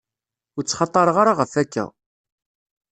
Ur 0.55 0.63
ttxaṭareɣ 0.63 1.15
ara 1.21 1.33
ɣef 1.39 1.53
akka. 1.61 1.85